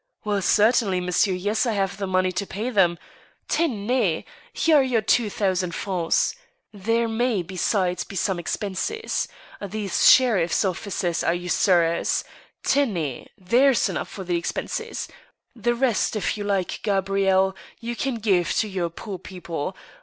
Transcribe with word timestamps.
Well, 0.23 0.41
certainly, 0.41 0.99
monsieur; 0.99 1.33
yes, 1.35 1.67
I 1.67 1.73
have 1.73 1.97
the 1.97 2.07
money 2.07 2.31
to 2.31 2.47
pay 2.47 2.71
them.•.. 2.71 2.97
Tenezl 3.55 4.23
here 4.51 4.77
are 4.77 4.81
your 4.81 5.03
two 5.03 5.29
thousand 5.29 5.75
francs. 5.75 6.33
There 6.73 7.07
may, 7.07 7.43
besides, 7.43 8.03
be 8.03 8.15
some 8.15 8.39
expenses. 8.39 9.27
These 9.61 10.09
sheriff's 10.09 10.65
officers 10.65 11.23
are 11.23 11.35
usurers,... 11.35 12.23
tenezt 12.63 13.27
There's 13.37 13.89
enough 13.89 14.09
for 14.09 14.23
the 14.23 14.37
expenses..., 14.37 15.07
The 15.55 15.75
rest, 15.75 16.15
if 16.15 16.35
you 16.35 16.45
like, 16.45 16.79
Gabrielle, 16.81 17.55
you 17.79 17.95
can 17.95 18.15
give 18.15 18.55
to 18.55 18.67
your 18.67 18.89
poor 18.89 19.19
people 19.19 19.77